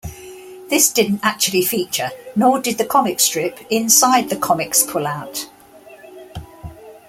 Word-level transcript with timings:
This 0.71 0.91
didn't 0.91 1.19
actually 1.21 1.63
feature, 1.63 2.09
nor 2.35 2.59
did 2.59 2.79
the 2.79 2.85
comic 2.85 3.19
strip, 3.19 3.59
inside 3.69 4.29
the 4.31 4.35
Comix 4.35 4.83
pullout. 4.83 5.45